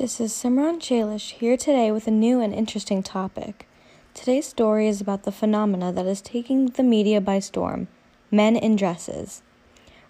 This 0.00 0.18
is 0.18 0.32
Simran 0.32 0.80
Chalish 0.80 1.32
here 1.32 1.58
today 1.58 1.92
with 1.92 2.06
a 2.06 2.10
new 2.10 2.40
and 2.40 2.54
interesting 2.54 3.02
topic. 3.02 3.68
Today's 4.14 4.46
story 4.46 4.88
is 4.88 4.98
about 4.98 5.24
the 5.24 5.30
phenomena 5.30 5.92
that 5.92 6.06
is 6.06 6.22
taking 6.22 6.68
the 6.68 6.82
media 6.82 7.20
by 7.20 7.38
storm 7.38 7.86
men 8.30 8.56
in 8.56 8.76
dresses. 8.76 9.42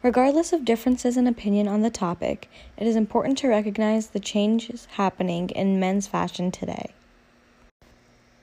Regardless 0.00 0.52
of 0.52 0.64
differences 0.64 1.16
in 1.16 1.26
opinion 1.26 1.66
on 1.66 1.82
the 1.82 1.90
topic, 1.90 2.48
it 2.76 2.86
is 2.86 2.94
important 2.94 3.36
to 3.38 3.48
recognize 3.48 4.06
the 4.06 4.20
changes 4.20 4.86
happening 4.92 5.50
in 5.56 5.80
men's 5.80 6.06
fashion 6.06 6.52
today. 6.52 6.94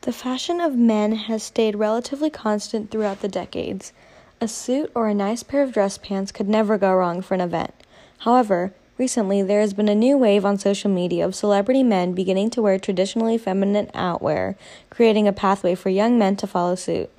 The 0.02 0.12
fashion 0.12 0.60
of 0.60 0.76
men 0.76 1.14
has 1.14 1.44
stayed 1.44 1.78
relatively 1.78 2.30
constant 2.30 2.92
throughout 2.92 3.22
the 3.22 3.30
decades. 3.30 3.94
A 4.42 4.50
suit 4.50 4.92
or 4.94 5.08
a 5.08 5.14
nice 5.14 5.44
pair 5.44 5.64
of 5.64 5.72
dress 5.72 5.98
pants 5.98 6.34
could 6.34 6.50
never 6.50 6.78
go 6.78 6.94
wrong 6.94 7.22
for 7.22 7.36
an 7.36 7.42
event. 7.42 7.74
However, 8.18 8.74
recently 8.98 9.42
there 9.42 9.62
has 9.62 9.74
been 9.74 9.90
a 9.90 9.96
new 9.96 10.18
wave 10.18 10.46
on 10.46 10.58
social 10.58 10.90
media 10.90 11.26
of 11.26 11.36
celebrity 11.36 11.84
men 11.84 12.14
beginning 12.14 12.50
to 12.52 12.62
wear 12.62 12.80
traditionally 12.80 13.38
feminine 13.38 13.90
outwear, 13.94 14.56
creating 14.90 15.28
a 15.28 15.34
pathway 15.34 15.76
for 15.76 15.90
young 15.90 16.18
men 16.18 16.36
to 16.36 16.48
follow 16.48 16.76
suit. 16.76 17.10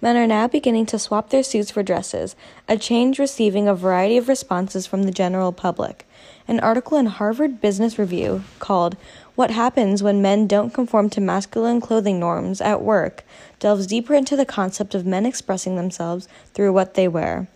Men 0.00 0.16
are 0.16 0.28
now 0.28 0.46
beginning 0.46 0.86
to 0.86 0.98
swap 0.98 1.30
their 1.30 1.42
suits 1.42 1.72
for 1.72 1.82
dresses, 1.82 2.36
a 2.68 2.76
change 2.78 3.18
receiving 3.18 3.66
a 3.66 3.74
variety 3.74 4.16
of 4.16 4.28
responses 4.28 4.86
from 4.86 5.02
the 5.02 5.10
general 5.10 5.52
public. 5.52 6.06
An 6.46 6.60
article 6.60 6.96
in 6.96 7.06
Harvard 7.06 7.60
Business 7.60 7.98
Review 7.98 8.44
called 8.60 8.96
What 9.34 9.50
Happens 9.50 10.02
When 10.02 10.22
Men 10.22 10.46
Don't 10.46 10.72
Conform 10.72 11.10
to 11.10 11.20
Masculine 11.20 11.80
Clothing 11.80 12.20
Norms 12.20 12.60
at 12.60 12.80
Work 12.80 13.24
delves 13.58 13.88
deeper 13.88 14.14
into 14.14 14.36
the 14.36 14.46
concept 14.46 14.94
of 14.94 15.04
men 15.04 15.26
expressing 15.26 15.74
themselves 15.74 16.28
through 16.54 16.72
what 16.72 16.94
they 16.94 17.08
wear. 17.08 17.48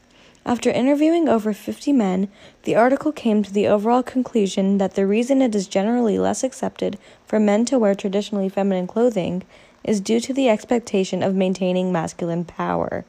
After 0.44 0.70
interviewing 0.70 1.28
over 1.28 1.52
50 1.52 1.92
men, 1.92 2.28
the 2.64 2.74
article 2.74 3.12
came 3.12 3.44
to 3.44 3.52
the 3.52 3.68
overall 3.68 4.02
conclusion 4.02 4.78
that 4.78 4.94
the 4.94 5.06
reason 5.06 5.40
it 5.40 5.54
is 5.54 5.68
generally 5.68 6.18
less 6.18 6.42
accepted 6.42 6.98
for 7.24 7.38
men 7.38 7.64
to 7.66 7.78
wear 7.78 7.94
traditionally 7.94 8.48
feminine 8.48 8.88
clothing 8.88 9.44
is 9.84 10.00
due 10.00 10.18
to 10.18 10.32
the 10.32 10.48
expectation 10.48 11.22
of 11.22 11.36
maintaining 11.36 11.92
masculine 11.92 12.44
power. 12.44 13.04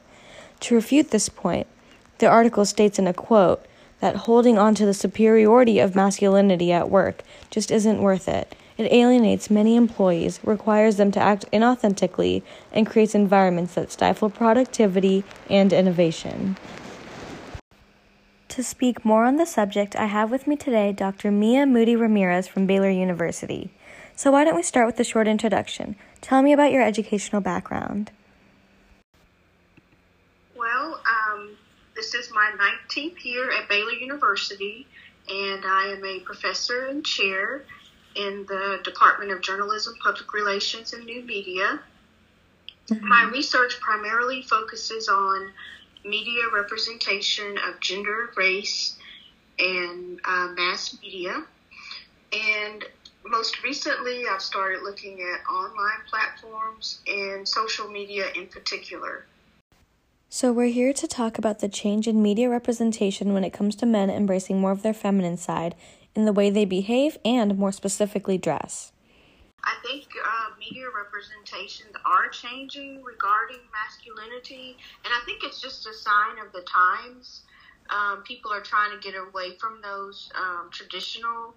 To 0.60 0.76
refute 0.76 1.10
this 1.10 1.28
point, 1.28 1.66
the 2.18 2.26
article 2.26 2.64
states 2.64 3.00
in 3.00 3.08
a 3.08 3.12
quote 3.12 3.66
that 3.98 4.16
holding 4.16 4.56
on 4.56 4.76
to 4.76 4.86
the 4.86 4.94
superiority 4.94 5.80
of 5.80 5.96
masculinity 5.96 6.70
at 6.70 6.88
work 6.88 7.22
just 7.50 7.72
isn't 7.72 8.00
worth 8.00 8.28
it. 8.28 8.54
It 8.78 8.92
alienates 8.92 9.50
many 9.50 9.74
employees, 9.74 10.38
requires 10.44 10.96
them 10.96 11.10
to 11.12 11.20
act 11.20 11.50
inauthentically, 11.52 12.42
and 12.72 12.86
creates 12.86 13.14
environments 13.14 13.74
that 13.74 13.90
stifle 13.90 14.30
productivity 14.30 15.24
and 15.50 15.72
innovation. 15.72 16.56
To 18.54 18.62
speak 18.62 19.04
more 19.04 19.24
on 19.24 19.34
the 19.34 19.46
subject, 19.46 19.96
I 19.96 20.06
have 20.06 20.30
with 20.30 20.46
me 20.46 20.54
today 20.54 20.92
Dr. 20.92 21.32
Mia 21.32 21.66
Moody 21.66 21.96
Ramirez 21.96 22.46
from 22.46 22.66
Baylor 22.66 22.88
University. 22.88 23.72
So, 24.14 24.30
why 24.30 24.44
don't 24.44 24.54
we 24.54 24.62
start 24.62 24.86
with 24.86 25.00
a 25.00 25.02
short 25.02 25.26
introduction? 25.26 25.96
Tell 26.20 26.40
me 26.40 26.52
about 26.52 26.70
your 26.70 26.80
educational 26.80 27.40
background. 27.40 28.12
Well, 30.56 31.00
um, 31.04 31.56
this 31.96 32.14
is 32.14 32.30
my 32.32 32.52
19th 32.88 33.24
year 33.24 33.50
at 33.50 33.68
Baylor 33.68 33.90
University, 33.90 34.86
and 35.28 35.64
I 35.66 35.86
am 35.88 36.04
a 36.04 36.20
professor 36.20 36.86
and 36.86 37.04
chair 37.04 37.64
in 38.14 38.46
the 38.46 38.78
Department 38.84 39.32
of 39.32 39.40
Journalism, 39.40 39.94
Public 40.00 40.32
Relations, 40.32 40.92
and 40.92 41.04
New 41.04 41.22
Media. 41.22 41.80
Mm-hmm. 42.86 43.08
My 43.08 43.24
research 43.24 43.80
primarily 43.80 44.42
focuses 44.42 45.08
on 45.08 45.50
media 46.04 46.42
representation 46.54 47.56
of 47.66 47.80
gender, 47.80 48.30
race, 48.36 48.96
and 49.58 50.20
uh, 50.24 50.48
mass 50.56 50.98
media. 51.02 51.44
And 52.32 52.84
most 53.26 53.62
recently, 53.62 54.24
I've 54.30 54.42
started 54.42 54.82
looking 54.82 55.20
at 55.20 55.48
online 55.50 56.00
platforms 56.08 57.00
and 57.06 57.46
social 57.46 57.88
media 57.88 58.26
in 58.34 58.46
particular. 58.46 59.24
So, 60.28 60.52
we're 60.52 60.72
here 60.72 60.92
to 60.92 61.06
talk 61.06 61.38
about 61.38 61.60
the 61.60 61.68
change 61.68 62.08
in 62.08 62.20
media 62.20 62.50
representation 62.50 63.32
when 63.32 63.44
it 63.44 63.52
comes 63.52 63.76
to 63.76 63.86
men 63.86 64.10
embracing 64.10 64.60
more 64.60 64.72
of 64.72 64.82
their 64.82 64.92
feminine 64.92 65.36
side 65.36 65.74
in 66.14 66.24
the 66.24 66.32
way 66.32 66.50
they 66.50 66.64
behave 66.64 67.16
and, 67.24 67.56
more 67.56 67.72
specifically, 67.72 68.36
dress. 68.36 68.92
I 69.64 69.76
think 69.82 70.04
uh, 70.22 70.48
media 70.58 70.86
representations 70.94 71.94
are 72.04 72.28
changing 72.28 73.02
regarding 73.02 73.60
masculinity, 73.72 74.76
and 75.04 75.12
I 75.14 75.24
think 75.24 75.42
it's 75.42 75.60
just 75.60 75.86
a 75.86 75.94
sign 75.94 76.38
of 76.44 76.52
the 76.52 76.62
times. 76.62 77.42
Um, 77.90 78.22
people 78.24 78.52
are 78.52 78.62
trying 78.62 78.92
to 78.92 78.98
get 78.98 79.14
away 79.16 79.56
from 79.60 79.80
those 79.82 80.28
um, 80.36 80.70
traditional 80.72 81.54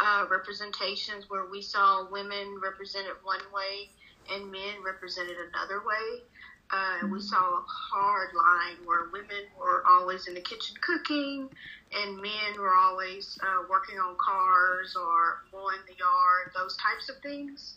uh, 0.00 0.26
representations 0.30 1.26
where 1.28 1.46
we 1.50 1.62
saw 1.62 2.08
women 2.10 2.58
represented 2.62 3.14
one 3.22 3.42
way 3.52 3.90
and 4.30 4.50
men 4.50 4.82
represented 4.84 5.36
another 5.54 5.82
way. 5.86 6.22
Uh, 6.70 7.06
we 7.10 7.20
saw 7.20 7.36
a 7.36 7.64
hard 7.66 8.30
line 8.34 8.76
where 8.84 9.08
women 9.12 9.44
were 9.58 9.82
always 9.88 10.26
in 10.26 10.34
the 10.34 10.40
kitchen 10.40 10.76
cooking 10.86 11.48
and 11.92 12.16
men 12.20 12.58
were 12.58 12.74
always 12.74 13.38
uh, 13.42 13.62
working 13.70 13.98
on 13.98 14.16
cars 14.18 14.94
or 14.96 15.38
mowing 15.52 15.80
the 15.86 15.94
yard, 15.98 16.52
those 16.54 16.76
types 16.76 17.08
of 17.08 17.16
things. 17.22 17.74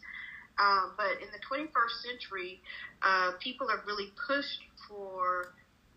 Um, 0.60 0.94
but 0.98 1.22
in 1.22 1.30
the 1.32 1.40
21st 1.50 2.02
century, 2.04 2.62
uh, 3.02 3.32
people 3.40 3.70
have 3.70 3.80
really 3.88 4.12
pushed 4.28 4.60
for 4.88 5.48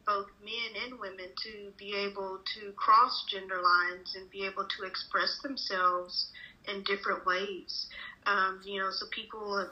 both 0.06 0.26
men 0.44 0.84
and 0.84 1.00
women 1.00 1.32
to 1.42 1.72
be 1.78 1.94
able 1.94 2.38
to 2.54 2.72
cross 2.76 3.24
gender 3.30 3.60
lines 3.60 4.14
and 4.14 4.30
be 4.30 4.44
able 4.44 4.66
to 4.78 4.84
express 4.84 5.38
themselves 5.42 6.28
in 6.68 6.82
different 6.84 7.26
ways. 7.26 7.88
Um, 8.26 8.60
you 8.64 8.80
know, 8.80 8.90
so 8.90 9.06
people, 9.10 9.66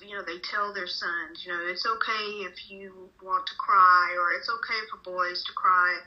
you 0.00 0.14
know, 0.16 0.22
they 0.22 0.38
tell 0.38 0.72
their 0.72 0.86
sons, 0.86 1.44
you 1.44 1.52
know, 1.52 1.60
it's 1.66 1.86
okay 1.86 2.46
if 2.46 2.70
you 2.70 3.10
want 3.22 3.46
to 3.46 3.54
cry 3.56 4.16
or 4.18 4.32
it's 4.32 4.48
okay 4.48 4.80
for 4.90 4.98
boys 4.98 5.44
to 5.44 5.52
cry. 5.52 5.98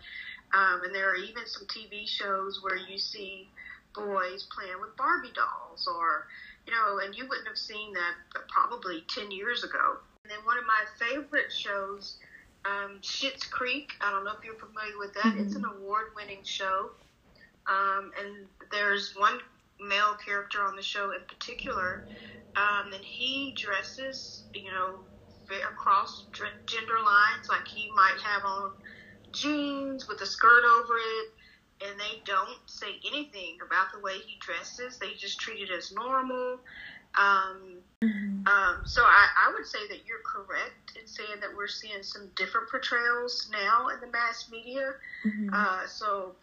Um, 0.54 0.84
and 0.84 0.94
there 0.94 1.12
are 1.12 1.16
even 1.16 1.44
some 1.46 1.68
TV 1.68 2.08
shows 2.08 2.60
where 2.62 2.78
you 2.78 2.98
see 2.98 3.48
boys 3.94 4.48
playing 4.56 4.80
with 4.82 4.96
Barbie 4.98 5.34
dolls 5.34 5.88
or, 5.88 6.28
you 6.68 6.74
know, 6.74 7.00
and 7.04 7.16
you 7.16 7.28
wouldn't 7.28 7.48
have 7.48 7.58
seen 7.58 7.94
that 7.94 8.46
probably 8.50 9.04
10 9.14 9.32
years 9.32 9.64
ago. 9.64 9.98
And 10.24 10.32
then 10.32 10.40
one 10.46 10.58
of 10.58 10.66
my 10.66 10.84
favorite 11.00 11.52
shows 11.52 12.18
um, 12.66 13.00
Schitt's 13.02 13.46
Creek. 13.46 13.94
I 14.02 14.12
don't 14.12 14.24
know 14.24 14.34
if 14.38 14.44
you're 14.44 14.56
familiar 14.56 14.98
with 14.98 15.14
that. 15.16 15.26
Mm-hmm. 15.26 15.46
It's 15.46 15.56
an 15.56 15.66
award-winning 15.66 16.44
show, 16.44 16.92
um, 17.68 18.12
and 18.20 18.46
there's 18.72 19.16
one 19.18 19.40
male 19.82 20.16
character 20.24 20.64
on 20.64 20.76
the 20.76 20.82
show 20.82 21.12
in 21.12 21.22
particular, 21.28 22.06
um, 22.56 22.94
and 22.94 23.04
he 23.04 23.54
dresses, 23.58 24.44
you 24.54 24.72
know, 24.72 25.00
across 25.68 26.26
gender 26.66 27.00
lines. 27.04 27.50
Like 27.50 27.68
he 27.68 27.92
might 27.96 28.18
have 28.24 28.44
on 28.46 28.72
jeans 29.32 30.08
with 30.08 30.22
a 30.22 30.26
skirt 30.26 30.64
over 30.64 30.98
it, 30.98 31.88
and 31.88 32.00
they 32.00 32.22
don't 32.26 32.60
say 32.66 33.00
anything 33.06 33.58
about 33.66 33.92
the 33.94 34.00
way 34.00 34.18
he 34.26 34.38
dresses. 34.40 34.98
They 34.98 35.14
just 35.14 35.40
treat 35.40 35.62
it 35.62 35.72
as 35.72 35.92
normal. 35.92 36.60
Um, 37.16 37.80
mm-hmm. 38.02 38.48
um, 38.48 38.82
so 38.86 39.02
I, 39.02 39.28
I 39.48 39.54
would 39.54 39.68
say 39.68 39.80
that 39.90 40.06
you're 40.08 40.24
correct 40.26 40.98
in 41.00 41.08
saying 41.08 41.42
that 41.42 41.50
we're 41.56 41.68
seeing 41.68 42.04
some 42.04 42.30
different 42.36 42.70
portrayals 42.70 43.50
now 43.52 43.90
in 43.90 44.00
the 44.00 44.08
mass 44.08 44.48
media. 44.50 44.94
Mm-hmm. 45.26 45.50
Uh, 45.54 45.88
so 45.88 46.36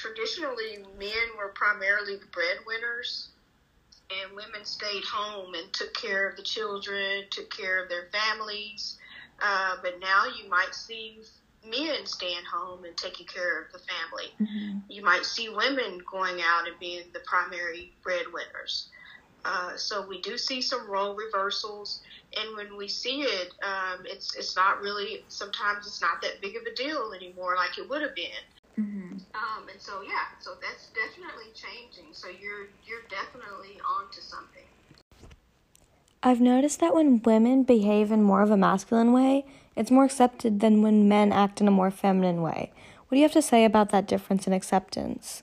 traditionally, 0.00 0.78
men 0.98 1.36
were 1.36 1.48
primarily 1.54 2.16
the 2.16 2.26
breadwinners, 2.26 3.28
and 4.10 4.34
women 4.34 4.64
stayed 4.64 5.04
home 5.04 5.54
and 5.54 5.72
took 5.72 5.92
care 5.94 6.28
of 6.28 6.36
the 6.36 6.42
children, 6.42 7.24
took 7.30 7.54
care 7.54 7.82
of 7.82 7.88
their 7.88 8.08
families. 8.10 8.96
Uh, 9.42 9.76
but 9.82 10.00
now 10.00 10.24
you 10.24 10.48
might 10.48 10.74
see 10.74 11.18
men 11.68 12.06
staying 12.06 12.44
home 12.50 12.84
and 12.84 12.96
taking 12.96 13.26
care 13.26 13.62
of 13.62 13.72
the 13.72 13.78
family. 13.78 14.32
Mm-hmm. 14.40 14.78
You 14.88 15.04
might 15.04 15.24
see 15.24 15.48
women 15.48 16.00
going 16.10 16.40
out 16.42 16.66
and 16.66 16.78
being 16.80 17.04
the 17.12 17.20
primary 17.20 17.92
breadwinners. 18.02 18.88
Uh, 19.44 19.76
so 19.76 20.06
we 20.06 20.20
do 20.20 20.36
see 20.36 20.60
some 20.60 20.90
role 20.90 21.14
reversals, 21.14 22.02
and 22.36 22.56
when 22.56 22.76
we 22.76 22.88
see 22.88 23.22
it, 23.22 23.52
um, 23.62 24.04
it's 24.04 24.34
it's 24.36 24.54
not 24.54 24.82
really. 24.82 25.24
Sometimes 25.28 25.86
it's 25.86 26.02
not 26.02 26.20
that 26.20 26.42
big 26.42 26.56
of 26.56 26.62
a 26.70 26.74
deal 26.74 27.14
anymore, 27.14 27.56
like 27.56 27.78
it 27.78 27.88
would 27.88 28.02
have 28.02 28.14
been. 28.14 28.44
Mm-hmm. 28.80 29.12
Um, 29.34 29.68
and 29.70 29.80
so 29.80 30.02
yeah, 30.02 30.32
so 30.38 30.52
that's 30.62 30.88
definitely 30.88 31.52
changing. 31.54 32.12
So 32.12 32.28
you're 32.28 32.68
you're 32.86 33.04
definitely 33.08 33.80
onto 33.84 34.20
something. 34.20 34.64
I've 36.22 36.40
noticed 36.40 36.80
that 36.80 36.94
when 36.94 37.22
women 37.22 37.62
behave 37.62 38.12
in 38.12 38.22
more 38.22 38.42
of 38.42 38.50
a 38.50 38.56
masculine 38.56 39.12
way, 39.12 39.44
it's 39.74 39.90
more 39.90 40.04
accepted 40.04 40.60
than 40.60 40.82
when 40.82 41.08
men 41.08 41.32
act 41.32 41.60
in 41.60 41.68
a 41.68 41.70
more 41.70 41.90
feminine 41.90 42.42
way. 42.42 42.72
What 43.08 43.16
do 43.16 43.18
you 43.18 43.24
have 43.24 43.32
to 43.32 43.42
say 43.42 43.64
about 43.64 43.90
that 43.90 44.06
difference 44.06 44.46
in 44.46 44.52
acceptance? 44.52 45.42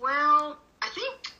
Well, 0.00 0.58
I 0.82 0.88
think 0.88 1.32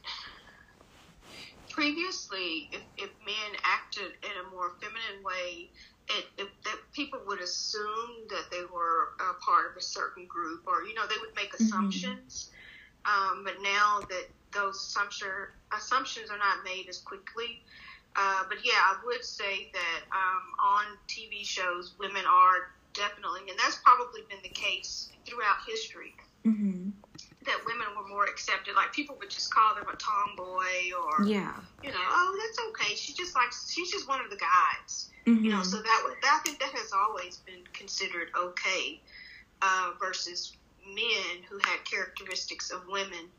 previously, 1.70 2.68
if, 2.72 2.82
if 2.96 3.10
men 3.24 3.60
acted 3.64 4.12
in 4.22 4.46
a 4.46 4.50
more 4.54 4.72
feminine 4.80 5.22
way, 5.24 5.70
it, 6.08 6.26
it, 6.38 6.48
that 6.64 6.76
people 6.92 7.18
would 7.26 7.40
assume 7.40 8.28
that 8.28 8.44
they 8.50 8.62
were 8.72 9.12
a 9.20 9.34
part 9.42 9.70
of 9.70 9.76
a 9.76 9.82
certain 9.82 10.26
group, 10.26 10.64
or 10.66 10.82
you 10.84 10.94
know, 10.94 11.06
they 11.06 11.16
would 11.20 11.34
make 11.34 11.52
mm-hmm. 11.52 11.64
assumptions. 11.64 12.50
Mm-hmm. 13.04 13.38
Um, 13.38 13.44
but 13.44 13.54
now 13.62 14.00
that 14.08 14.26
those 14.52 14.76
assumption, 14.76 15.28
assumptions 15.76 16.30
are 16.30 16.38
not 16.38 16.64
made 16.64 16.88
as 16.88 16.98
quickly. 16.98 17.62
Uh, 18.16 18.44
but 18.48 18.58
yeah, 18.64 18.80
I 18.80 18.96
would 19.04 19.24
say 19.24 19.70
that 19.72 20.02
um, 20.10 20.42
on 20.58 20.84
TV 21.06 21.44
shows, 21.44 21.94
women 22.00 22.24
are 22.26 22.72
definitely, 22.94 23.42
and 23.50 23.58
that's 23.58 23.76
probably 23.84 24.22
been 24.28 24.38
the 24.42 24.48
case 24.48 25.10
throughout 25.26 25.56
history. 25.66 26.14
Mm-hmm. 26.46 26.85
That 27.46 27.64
women 27.64 27.86
were 27.96 28.08
more 28.08 28.24
accepted. 28.24 28.74
Like 28.74 28.92
people 28.92 29.16
would 29.20 29.30
just 29.30 29.54
call 29.54 29.74
them 29.74 29.84
a 29.88 29.96
tomboy, 29.96 30.90
or 30.98 31.24
yeah, 31.24 31.54
you 31.82 31.90
know, 31.90 31.96
oh, 31.98 32.38
that's 32.42 32.58
okay. 32.70 32.94
She 32.96 33.14
just 33.14 33.34
likes, 33.36 33.70
she's 33.70 33.90
just 33.90 34.08
one 34.08 34.20
of 34.20 34.30
the 34.30 34.36
guys. 34.36 35.10
Mm-hmm. 35.26 35.44
You 35.44 35.50
know, 35.52 35.62
so 35.62 35.76
that 35.76 36.02
would, 36.04 36.14
I 36.24 36.38
think 36.44 36.58
that 36.60 36.70
has 36.70 36.92
always 36.92 37.38
been 37.38 37.62
considered 37.72 38.28
okay 38.36 39.00
uh, 39.62 39.90
versus 40.00 40.56
men 40.86 41.42
who 41.48 41.58
had 41.58 41.84
characteristics 41.84 42.70
of 42.70 42.86
women. 42.88 43.30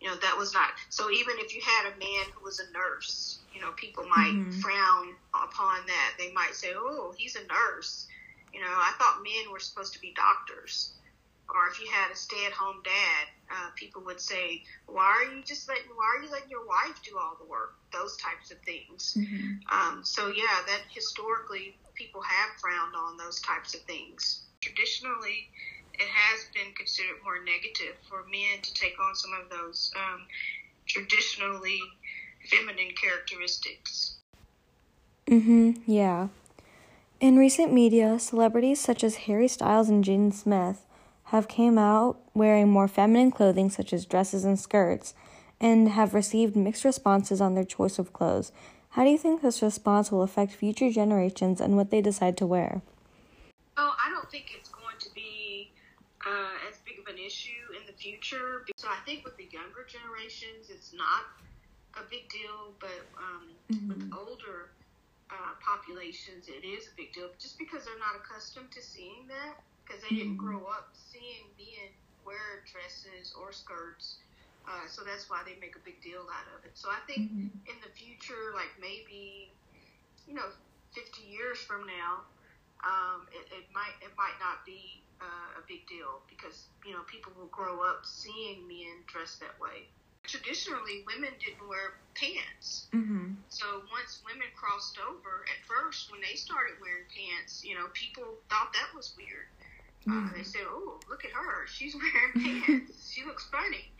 You 0.00 0.08
know, 0.08 0.16
that 0.16 0.36
was 0.36 0.52
not. 0.52 0.70
So 0.90 1.10
even 1.10 1.36
if 1.38 1.54
you 1.54 1.62
had 1.62 1.92
a 1.92 1.98
man 1.98 2.24
who 2.34 2.44
was 2.44 2.60
a 2.60 2.70
nurse, 2.72 3.38
you 3.54 3.60
know, 3.60 3.72
people 3.72 4.04
might 4.04 4.34
Mhm. 4.34 4.60
frown 4.60 5.14
upon 5.32 5.86
that. 5.86 6.14
They 6.18 6.32
might 6.32 6.54
say, 6.54 6.74
"Oh, 6.74 7.14
he's 7.16 7.36
a 7.36 7.44
nurse." 7.46 8.06
You 8.52 8.60
know, 8.60 8.68
I 8.68 8.92
thought 8.98 9.22
men 9.22 9.50
were 9.50 9.60
supposed 9.60 9.94
to 9.94 10.00
be 10.00 10.12
doctors. 10.12 10.90
Or 11.48 11.68
if 11.68 11.80
you 11.80 11.90
had 11.90 12.10
a 12.10 12.16
stay-at-home 12.16 12.82
dad, 12.84 13.28
uh, 13.50 13.70
people 13.76 14.02
would 14.06 14.20
say, 14.20 14.62
"Why 14.86 15.04
are 15.04 15.34
you 15.34 15.42
just 15.42 15.68
letting? 15.68 15.90
Why 15.94 16.16
are 16.16 16.22
you 16.24 16.30
letting 16.30 16.50
your 16.50 16.66
wife 16.66 17.00
do 17.02 17.18
all 17.18 17.36
the 17.38 17.46
work?" 17.46 17.74
Those 17.92 18.16
types 18.16 18.50
of 18.50 18.58
things. 18.62 19.16
Mm-hmm. 19.16 19.68
Um, 19.70 20.04
so 20.04 20.28
yeah, 20.28 20.62
that 20.66 20.82
historically 20.90 21.76
people 21.94 22.22
have 22.22 22.50
frowned 22.60 22.94
on 22.96 23.16
those 23.16 23.40
types 23.40 23.74
of 23.74 23.80
things. 23.82 24.42
Traditionally, 24.60 25.50
it 25.94 26.08
has 26.08 26.46
been 26.54 26.72
considered 26.74 27.16
more 27.22 27.42
negative 27.44 27.96
for 28.08 28.24
men 28.24 28.60
to 28.62 28.74
take 28.74 28.98
on 29.00 29.14
some 29.14 29.32
of 29.32 29.50
those 29.50 29.92
um, 29.96 30.26
traditionally 30.86 31.80
feminine 32.50 32.92
characteristics. 33.00 34.16
Mm-hmm. 35.26 35.90
Yeah. 35.90 36.28
In 37.20 37.38
recent 37.38 37.72
media, 37.72 38.18
celebrities 38.18 38.80
such 38.80 39.02
as 39.02 39.16
Harry 39.24 39.48
Styles 39.48 39.88
and 39.88 40.04
Jaden 40.04 40.34
Smith 40.34 40.84
have 41.34 41.48
came 41.48 41.78
out 41.78 42.20
wearing 42.32 42.68
more 42.68 42.86
feminine 42.86 43.30
clothing 43.30 43.68
such 43.68 43.92
as 43.92 44.06
dresses 44.06 44.44
and 44.44 44.58
skirts 44.58 45.14
and 45.60 45.88
have 45.88 46.14
received 46.14 46.54
mixed 46.54 46.84
responses 46.84 47.40
on 47.40 47.54
their 47.54 47.64
choice 47.64 47.98
of 47.98 48.12
clothes. 48.12 48.52
How 48.90 49.02
do 49.02 49.10
you 49.10 49.18
think 49.18 49.42
this 49.42 49.60
response 49.60 50.12
will 50.12 50.22
affect 50.22 50.52
future 50.52 50.90
generations 50.90 51.60
and 51.60 51.76
what 51.76 51.90
they 51.90 52.00
decide 52.00 52.36
to 52.38 52.46
wear? 52.46 52.82
Well, 53.76 53.96
I 53.98 54.10
don't 54.10 54.30
think 54.30 54.52
it's 54.56 54.68
going 54.68 54.98
to 55.00 55.12
be 55.14 55.72
uh, 56.24 56.70
as 56.70 56.78
big 56.84 57.00
of 57.00 57.12
an 57.12 57.18
issue 57.18 57.74
in 57.80 57.84
the 57.86 57.92
future. 57.92 58.64
So 58.76 58.86
I 58.88 59.02
think 59.04 59.24
with 59.24 59.36
the 59.36 59.48
younger 59.50 59.84
generations, 59.88 60.70
it's 60.70 60.92
not 60.94 61.26
a 61.98 62.08
big 62.08 62.28
deal, 62.28 62.74
but 62.78 63.02
um, 63.18 63.50
with 63.88 64.10
older 64.16 64.70
uh, 65.30 65.58
populations, 65.58 66.46
it 66.46 66.64
is 66.64 66.86
a 66.86 66.94
big 66.96 67.12
deal 67.12 67.30
just 67.40 67.58
because 67.58 67.84
they're 67.84 67.98
not 67.98 68.14
accustomed 68.14 68.70
to 68.70 68.82
seeing 68.82 69.26
that 69.26 69.58
because 69.84 70.02
they 70.08 70.16
didn't 70.16 70.36
grow 70.40 70.64
up 70.64 70.90
seeing 70.96 71.44
men 71.60 71.92
wear 72.24 72.64
dresses 72.64 73.34
or 73.36 73.52
skirts. 73.52 74.16
Uh, 74.64 74.88
so 74.88 75.04
that's 75.04 75.28
why 75.28 75.44
they 75.44 75.60
make 75.60 75.76
a 75.76 75.84
big 75.84 76.00
deal 76.00 76.24
out 76.32 76.48
of 76.56 76.64
it. 76.64 76.72
So 76.72 76.88
I 76.88 76.96
think 77.06 77.28
in 77.68 77.76
the 77.84 77.92
future, 77.92 78.56
like 78.56 78.72
maybe, 78.80 79.52
you 80.26 80.32
know, 80.32 80.48
50 80.96 81.20
years 81.28 81.58
from 81.58 81.84
now, 81.84 82.24
um, 82.84 83.28
it, 83.32 83.44
it 83.52 83.66
might 83.72 83.96
it 84.04 84.12
might 84.16 84.36
not 84.40 84.64
be 84.64 85.00
uh, 85.20 85.60
a 85.60 85.62
big 85.66 85.88
deal 85.88 86.20
because 86.28 86.68
you 86.84 86.92
know 86.92 87.00
people 87.08 87.32
will 87.32 87.48
grow 87.48 87.80
up 87.80 88.04
seeing 88.04 88.68
men 88.68 89.04
dressed 89.08 89.40
that 89.40 89.56
way. 89.56 89.88
Traditionally, 90.24 91.04
women 91.04 91.32
didn't 91.40 91.64
wear 91.68 92.00
pants. 92.16 92.88
Mm-hmm. 92.92 93.36
So 93.48 93.84
once 93.92 94.24
women 94.24 94.48
crossed 94.56 94.96
over, 95.00 95.44
at 95.48 95.60
first 95.68 96.08
when 96.12 96.20
they 96.24 96.36
started 96.36 96.80
wearing 96.80 97.04
pants, 97.12 97.60
you 97.60 97.76
know, 97.76 97.92
people 97.92 98.40
thought 98.48 98.72
that 98.72 98.88
was 98.96 99.12
weird. 99.16 99.48
Uh, 100.10 100.28
they 100.36 100.42
said, 100.42 100.62
"Oh, 100.68 101.00
look 101.08 101.24
at 101.24 101.32
her! 101.32 101.66
She's 101.66 101.94
wearing 102.00 102.60
pants. 102.66 103.10
she 103.12 103.24
looks 103.24 103.48
funny." 103.50 103.92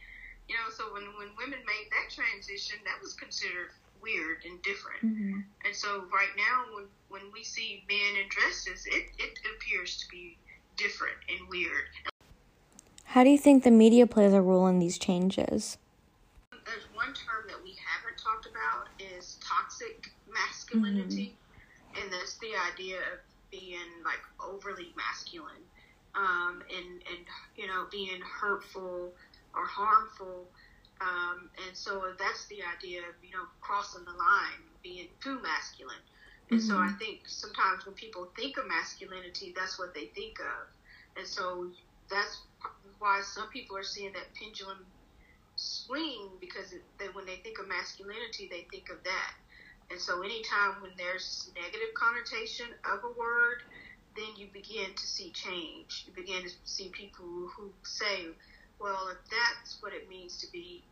You 0.48 0.56
know, 0.56 0.70
so 0.74 0.92
when 0.92 1.04
when 1.16 1.28
women 1.38 1.60
made 1.64 1.88
that 1.90 2.12
transition, 2.12 2.76
that 2.84 3.00
was 3.02 3.14
considered 3.14 3.70
weird 4.02 4.44
and 4.44 4.60
different. 4.62 5.00
Mm-hmm. 5.04 5.40
And 5.64 5.74
so 5.74 6.04
right 6.12 6.34
now, 6.36 6.74
when 6.74 6.84
when 7.08 7.32
we 7.32 7.42
see 7.42 7.84
men 7.88 8.22
in 8.22 8.28
dresses, 8.28 8.86
it 8.86 9.10
it 9.18 9.38
appears 9.56 9.96
to 9.98 10.08
be 10.08 10.36
different 10.76 11.16
and 11.28 11.48
weird. 11.48 11.88
How 13.04 13.24
do 13.24 13.30
you 13.30 13.38
think 13.38 13.62
the 13.62 13.70
media 13.70 14.06
plays 14.06 14.32
a 14.32 14.42
role 14.42 14.66
in 14.66 14.78
these 14.78 14.98
changes? 14.98 15.78
There's 16.50 16.84
one 16.94 17.14
term 17.14 17.46
that 17.48 17.62
we 17.62 17.76
haven't 17.78 18.18
talked 18.18 18.46
about 18.46 18.88
is 18.98 19.38
toxic 19.40 20.10
masculinity, 20.26 21.36
and 21.94 22.12
that's 22.12 22.38
the 22.38 22.52
idea 22.72 22.98
of 22.98 23.20
being 23.50 24.02
like 24.04 24.20
overly 24.40 24.92
masculine, 24.96 25.62
um, 26.16 26.62
and 26.70 27.02
and 27.10 27.22
you 27.56 27.66
know 27.66 27.86
being 27.90 28.20
hurtful 28.20 29.12
or 29.54 29.66
harmful. 29.66 30.46
Um, 31.00 31.50
and 31.66 31.76
so 31.76 32.14
that's 32.18 32.46
the 32.46 32.60
idea 32.76 33.00
of 33.00 33.14
you 33.22 33.32
know 33.32 33.44
crossing 33.60 34.04
the 34.04 34.12
line, 34.12 34.62
being 34.82 35.08
too 35.22 35.40
masculine. 35.42 36.04
And 36.50 36.62
so 36.62 36.76
I 36.76 36.92
think 37.00 37.22
sometimes 37.26 37.86
when 37.86 37.94
people 37.94 38.28
think 38.36 38.58
of 38.58 38.68
masculinity, 38.68 39.54
that's 39.56 39.78
what 39.78 39.94
they 39.94 40.12
think 40.14 40.38
of, 40.38 40.68
and 41.16 41.26
so 41.26 41.66
that's 42.10 42.42
why 42.98 43.22
some 43.24 43.48
people 43.48 43.76
are 43.76 43.82
seeing 43.82 44.12
that 44.12 44.28
pendulum 44.38 44.86
swing 45.56 46.28
because 46.40 46.72
it, 46.72 46.82
they, 46.98 47.06
when 47.12 47.26
they 47.26 47.36
think 47.36 47.58
of 47.58 47.68
masculinity, 47.68 48.48
they 48.50 48.66
think 48.70 48.90
of 48.90 49.02
that. 49.04 49.32
And 49.90 50.00
so, 50.00 50.22
anytime 50.22 50.80
when 50.80 50.92
there's 50.96 51.50
negative 51.54 51.92
connotation 51.94 52.66
of 52.88 53.04
a 53.04 53.12
word, 53.18 53.62
then 54.16 54.36
you 54.36 54.46
begin 54.52 54.94
to 54.94 55.06
see 55.06 55.30
change. 55.30 56.04
You 56.06 56.12
begin 56.14 56.42
to 56.42 56.50
see 56.64 56.88
people 56.88 57.24
who, 57.56 57.72
say, 57.82 58.28
"Well, 58.78 59.08
if 59.08 59.18
that's 59.30 59.80
what 59.80 59.92
it 59.92 60.08
means 60.08 60.38
to 60.38 60.50
be 60.52 60.82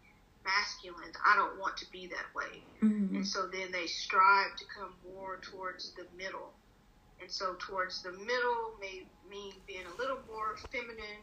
masculine, 0.44 1.12
I 1.24 1.36
don't 1.36 1.58
want 1.58 1.76
to 1.78 1.90
be 1.90 2.06
that 2.08 2.34
way." 2.34 2.62
Mm-hmm. 2.82 3.16
And 3.16 3.26
so 3.26 3.46
then 3.46 3.70
they 3.72 3.86
strive 3.86 4.56
to 4.56 4.64
come 4.76 4.94
more 5.14 5.38
towards 5.42 5.92
the 5.92 6.06
middle. 6.16 6.52
And 7.20 7.30
so 7.30 7.54
towards 7.58 8.02
the 8.02 8.12
middle 8.12 8.74
may 8.80 9.06
mean 9.30 9.54
being 9.66 9.86
a 9.86 9.96
little 10.00 10.18
more 10.26 10.56
feminine, 10.72 11.22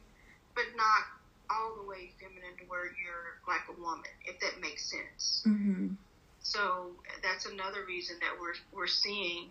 but 0.55 0.65
not 0.75 1.03
all 1.49 1.75
the 1.75 1.87
way 1.87 2.11
feminine 2.19 2.55
to 2.59 2.65
where 2.67 2.85
you're 2.85 3.41
like 3.47 3.67
a 3.67 3.81
woman, 3.81 4.11
if 4.25 4.39
that 4.39 4.61
makes 4.61 4.89
sense. 4.89 5.43
Mm-hmm. 5.45 5.95
So 6.41 6.91
that's 7.21 7.45
another 7.45 7.85
reason 7.85 8.15
that 8.21 8.39
we're 8.39 8.55
we're 8.71 8.87
seeing 8.87 9.49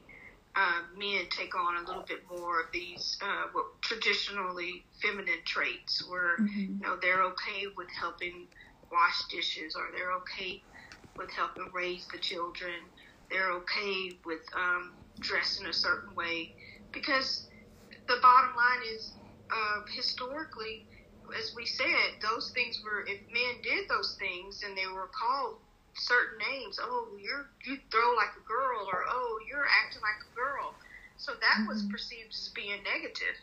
uh, 0.59 0.83
men 0.99 1.27
take 1.31 1.57
on 1.57 1.77
a 1.79 1.87
little 1.87 2.05
bit 2.09 2.21
more 2.31 2.61
of 2.61 2.67
these 2.75 3.19
uh, 3.23 3.45
what 3.53 3.67
traditionally 3.83 4.87
feminine 5.03 5.45
traits, 5.47 6.03
where 6.11 6.41
Mm-hmm. 6.41 6.81
you 6.81 6.87
know 6.89 6.97
they're 7.03 7.23
okay 7.25 7.67
with 7.77 7.89
helping 8.01 8.49
wash 8.93 9.29
dishes, 9.31 9.77
or 9.77 9.89
they're 9.97 10.13
okay 10.13 10.65
with 11.19 11.31
helping 11.33 11.71
raise 11.75 12.09
the 12.13 12.19
children. 12.19 12.75
They're 13.31 13.53
okay 13.65 14.13
with 14.27 14.43
um, 14.57 14.99
dressing 15.21 15.67
a 15.67 15.75
certain 15.75 16.15
way 16.17 16.53
because 16.93 17.47
the 18.09 18.19
bottom 18.23 18.57
line 18.57 18.83
is 18.95 19.17
uh, 19.53 19.81
historically, 19.95 20.87
as 21.39 21.53
we 21.57 21.67
said, 21.67 22.19
those 22.23 22.51
things 22.55 22.81
were 22.85 23.03
if 23.07 23.21
men 23.33 23.63
did 23.63 23.89
those 23.89 24.17
things 24.19 24.63
and 24.67 24.77
they 24.77 24.87
were 24.87 25.11
called 25.19 25.59
certain 25.99 26.39
names. 26.51 26.79
Oh, 26.81 27.09
you're 27.21 27.51
you 27.65 27.79
throw 27.91 28.15
like 28.15 28.35
a 28.37 28.47
girl, 28.47 28.87
or 28.87 29.05
oh, 29.09 29.39
you're 29.49 29.67
acting 29.67 30.03
like 30.03 30.21
a 30.23 30.35
girl. 30.35 30.75
So 31.17 31.35
that 31.35 31.67
was 31.67 31.83
Mhm. 31.83 31.91
perceived 31.91 32.33
as 32.33 32.49
being 32.55 32.83
negative 32.83 33.37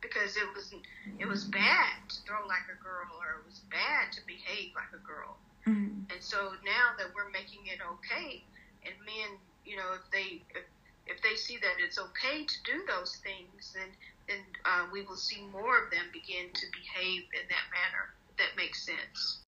because 0.00 0.36
it 0.36 0.52
was 0.54 0.72
it 1.18 1.26
was 1.26 1.44
bad 1.44 2.08
to 2.08 2.16
throw 2.26 2.46
like 2.46 2.68
a 2.68 2.82
girl, 2.82 3.08
or 3.18 3.40
it 3.40 3.46
was 3.46 3.60
bad 3.70 4.12
to 4.12 4.20
behave 4.26 4.74
like 4.74 4.92
a 4.92 5.02
girl. 5.06 5.38
Mm-hmm. 5.66 6.10
And 6.10 6.22
so 6.24 6.56
now 6.64 6.96
that 6.98 7.14
we're 7.14 7.30
making 7.30 7.66
it 7.66 7.80
okay, 7.80 8.42
and 8.84 8.94
men, 9.04 9.38
you 9.64 9.76
know, 9.76 9.92
if 9.94 10.10
they 10.10 10.42
if, 10.56 10.64
if 11.06 11.22
they 11.22 11.36
see 11.36 11.58
that 11.58 11.76
it's 11.78 11.98
okay 11.98 12.44
to 12.44 12.56
do 12.64 12.84
those 12.86 13.16
things, 13.22 13.72
then 13.74 13.88
then 14.28 14.40
uh, 14.64 14.86
we 14.92 15.02
will 15.02 15.16
see 15.16 15.42
more 15.52 15.84
of 15.84 15.90
them 15.90 16.06
begin 16.12 16.52
to 16.52 16.66
behave 16.72 17.22
in 17.34 17.46
that 17.48 17.66
manner. 17.70 18.08
That 18.38 18.56
makes 18.56 18.86
sense. 18.86 19.40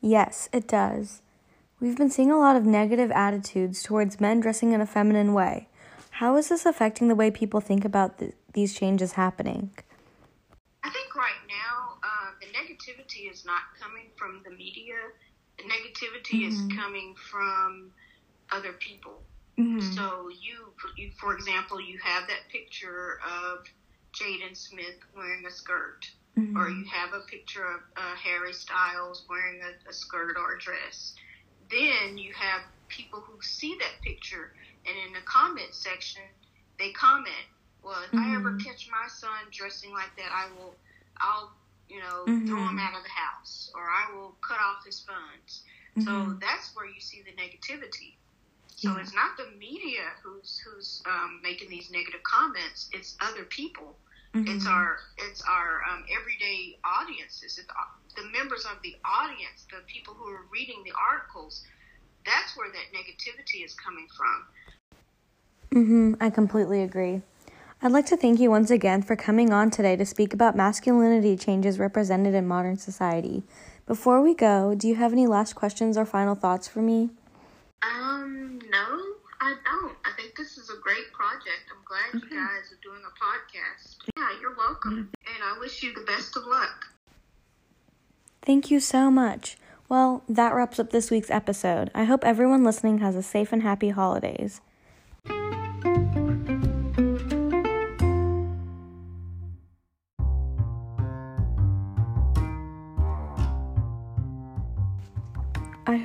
Yes, 0.00 0.48
it 0.52 0.68
does. 0.68 1.22
We've 1.78 1.96
been 1.96 2.10
seeing 2.10 2.30
a 2.30 2.38
lot 2.38 2.56
of 2.56 2.64
negative 2.64 3.10
attitudes 3.10 3.82
towards 3.82 4.20
men 4.20 4.40
dressing 4.40 4.72
in 4.72 4.80
a 4.80 4.86
feminine 4.86 5.34
way. 5.34 5.68
How 6.10 6.36
is 6.36 6.48
this 6.48 6.64
affecting 6.64 7.08
the 7.08 7.14
way 7.14 7.30
people 7.30 7.60
think 7.60 7.84
about 7.84 8.18
th- 8.18 8.32
these 8.54 8.74
changes 8.74 9.12
happening? 9.12 9.70
I 10.82 10.88
think 10.88 11.14
right 11.14 11.42
now 11.46 11.98
uh, 12.02 12.30
the 12.40 12.46
negativity 12.46 13.30
is 13.30 13.44
not 13.44 13.60
coming 13.78 14.06
from 14.16 14.40
the 14.44 14.50
media. 14.50 14.94
The 15.58 15.64
negativity 15.64 16.48
is 16.48 16.54
Mhm. 16.62 16.76
coming 16.76 17.14
from 17.16 17.92
other 18.50 18.72
people. 18.74 19.22
Mm-hmm. 19.58 19.80
So 19.94 20.28
you, 20.30 20.72
you, 20.96 21.10
for 21.20 21.34
example, 21.34 21.78
you 21.80 21.98
have 21.98 22.26
that 22.28 22.48
picture 22.50 23.20
of 23.22 23.66
Jaden 24.14 24.56
Smith 24.56 24.98
wearing 25.14 25.44
a 25.44 25.50
skirt, 25.50 26.10
mm-hmm. 26.38 26.56
or 26.56 26.70
you 26.70 26.84
have 26.84 27.12
a 27.12 27.20
picture 27.20 27.64
of 27.64 27.80
uh, 27.96 28.14
Harry 28.16 28.52
Styles 28.54 29.26
wearing 29.28 29.60
a, 29.62 29.90
a 29.90 29.92
skirt 29.92 30.36
or 30.38 30.54
a 30.54 30.58
dress. 30.58 31.14
Then 31.70 32.18
you 32.18 32.32
have 32.34 32.62
people 32.88 33.20
who 33.20 33.40
see 33.42 33.76
that 33.78 34.02
picture, 34.02 34.52
and 34.86 34.96
in 35.06 35.12
the 35.12 35.24
comment 35.24 35.74
section, 35.74 36.22
they 36.78 36.92
comment, 36.92 37.46
"Well, 37.82 38.00
if 38.02 38.10
mm-hmm. 38.10 38.18
I 38.18 38.36
ever 38.36 38.50
mm-hmm. 38.52 38.66
catch 38.66 38.88
my 38.90 39.08
son 39.08 39.50
dressing 39.50 39.92
like 39.92 40.14
that, 40.16 40.30
I 40.32 40.48
will, 40.56 40.74
I'll, 41.18 41.52
you 41.88 42.00
know, 42.00 42.24
mm-hmm. 42.26 42.46
throw 42.46 42.68
him 42.68 42.78
out 42.78 42.96
of 42.96 43.02
the 43.02 43.10
house, 43.10 43.70
or 43.74 43.82
I 43.82 44.14
will 44.14 44.34
cut 44.46 44.58
off 44.60 44.84
his 44.84 45.00
funds." 45.00 45.62
So 46.04 46.10
mm-hmm. 46.10 46.38
that's 46.40 46.76
where 46.76 46.86
you 46.86 47.00
see 47.00 47.22
the 47.22 47.32
negativity. 47.32 48.16
So 48.76 48.90
yeah. 48.90 49.00
it's 49.00 49.14
not 49.14 49.38
the 49.38 49.48
media 49.58 50.12
who's 50.22 50.58
who's 50.58 51.02
um, 51.06 51.40
making 51.42 51.70
these 51.70 51.90
negative 51.90 52.22
comments; 52.22 52.88
it's 52.92 53.16
other 53.20 53.44
people 53.44 53.96
Mm-hmm. 54.36 54.54
It's 54.54 54.66
our 54.66 54.98
it's 55.16 55.42
our 55.48 55.80
um, 55.90 56.04
everyday 56.12 56.78
audiences. 56.84 57.58
It's 57.58 57.68
uh, 57.70 58.20
the 58.20 58.28
members 58.36 58.66
of 58.66 58.82
the 58.82 58.94
audience, 59.02 59.64
the 59.70 59.80
people 59.86 60.12
who 60.12 60.28
are 60.28 60.44
reading 60.52 60.82
the 60.84 60.92
articles. 60.92 61.64
That's 62.26 62.54
where 62.56 62.68
that 62.68 62.92
negativity 62.92 63.64
is 63.64 63.72
coming 63.74 64.06
from. 64.14 64.46
Mhm. 65.72 66.16
I 66.20 66.28
completely 66.28 66.82
agree. 66.82 67.22
I'd 67.80 67.92
like 67.92 68.06
to 68.06 68.16
thank 68.16 68.38
you 68.38 68.50
once 68.50 68.70
again 68.70 69.00
for 69.02 69.16
coming 69.16 69.52
on 69.52 69.70
today 69.70 69.96
to 69.96 70.04
speak 70.04 70.34
about 70.34 70.54
masculinity 70.54 71.36
changes 71.36 71.78
represented 71.78 72.34
in 72.34 72.46
modern 72.46 72.76
society. 72.76 73.42
Before 73.86 74.20
we 74.20 74.34
go, 74.34 74.74
do 74.74 74.86
you 74.86 74.96
have 74.96 75.12
any 75.12 75.26
last 75.26 75.54
questions 75.54 75.96
or 75.96 76.04
final 76.04 76.34
thoughts 76.34 76.68
for 76.68 76.80
me? 76.80 77.10
Um, 77.82 78.58
no, 78.70 79.05
I 79.40 79.54
don't. 79.64 79.96
I 80.04 80.12
think 80.16 80.36
this 80.36 80.56
is 80.58 80.70
a 80.70 80.80
great 80.80 81.12
project. 81.12 81.70
I'm 81.70 81.84
glad 81.84 82.22
okay. 82.22 82.34
you 82.34 82.40
guys 82.40 82.72
are 82.72 82.80
doing 82.82 83.02
a 83.04 83.12
podcast. 83.22 83.96
Yeah, 84.16 84.40
you're 84.40 84.56
welcome. 84.56 85.10
And 85.26 85.44
I 85.44 85.58
wish 85.58 85.82
you 85.82 85.92
the 85.94 86.02
best 86.02 86.36
of 86.36 86.44
luck. 86.46 86.86
Thank 88.42 88.70
you 88.70 88.80
so 88.80 89.10
much. 89.10 89.56
Well, 89.88 90.24
that 90.28 90.54
wraps 90.54 90.78
up 90.78 90.90
this 90.90 91.10
week's 91.10 91.30
episode. 91.30 91.90
I 91.94 92.04
hope 92.04 92.24
everyone 92.24 92.64
listening 92.64 92.98
has 92.98 93.14
a 93.14 93.22
safe 93.22 93.52
and 93.52 93.62
happy 93.62 93.90
holidays. 93.90 94.60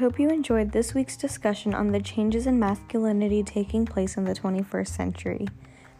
Hope 0.01 0.19
you 0.19 0.29
enjoyed 0.29 0.71
this 0.71 0.95
week's 0.95 1.15
discussion 1.15 1.75
on 1.75 1.91
the 1.91 2.01
changes 2.01 2.47
in 2.47 2.57
masculinity 2.57 3.43
taking 3.43 3.85
place 3.85 4.17
in 4.17 4.23
the 4.23 4.33
21st 4.33 4.87
century. 4.87 5.47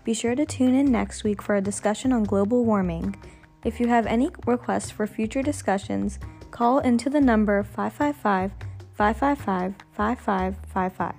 Be 0.03 0.15
sure 0.15 0.33
to 0.33 0.43
tune 0.43 0.73
in 0.73 0.91
next 0.91 1.23
week 1.23 1.39
for 1.39 1.55
a 1.55 1.61
discussion 1.61 2.11
on 2.11 2.23
global 2.23 2.65
warming. 2.65 3.15
If 3.63 3.79
you 3.79 3.87
have 3.89 4.07
any 4.07 4.31
requests 4.47 4.89
for 4.89 5.05
future 5.05 5.43
discussions, 5.43 6.17
call 6.49 6.79
into 6.79 7.11
the 7.11 7.21
number 7.21 7.61
555 7.61 8.51
555 8.95 9.75
5555. 9.91 11.13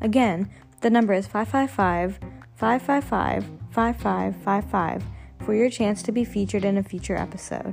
Again, 0.00 0.50
the 0.80 0.90
number 0.90 1.12
is 1.12 1.28
555 1.28 2.18
555 2.56 3.44
5555 3.70 5.04
for 5.44 5.54
your 5.54 5.70
chance 5.70 6.02
to 6.02 6.10
be 6.10 6.24
featured 6.24 6.64
in 6.64 6.76
a 6.76 6.82
future 6.82 7.16
episode. 7.16 7.72